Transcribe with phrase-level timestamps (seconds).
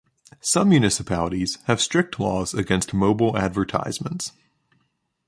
[0.39, 4.31] Some municipalities have strict laws against mobile advertisements.